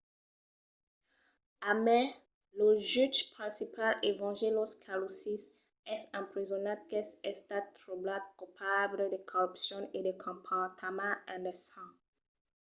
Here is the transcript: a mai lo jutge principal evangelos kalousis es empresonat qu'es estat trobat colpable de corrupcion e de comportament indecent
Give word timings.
a 1.69 1.71
mai 1.85 2.05
lo 2.57 2.67
jutge 2.91 3.21
principal 3.35 3.93
evangelos 4.11 4.71
kalousis 4.85 5.41
es 5.95 6.03
empresonat 6.19 6.79
qu'es 6.89 7.09
estat 7.33 7.65
trobat 7.77 8.23
colpable 8.39 9.03
de 9.13 9.19
corrupcion 9.29 9.81
e 9.97 9.99
de 10.07 10.13
comportament 10.25 11.19
indecent 11.35 11.93